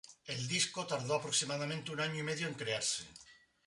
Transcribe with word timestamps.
El 0.25 0.47
disco 0.47 0.87
tardó 0.87 1.13
aproximadamente 1.13 1.91
un 1.91 1.99
año 2.01 2.21
y 2.21 2.23
medio 2.23 2.47
en 2.47 2.55
crearse. 2.55 3.03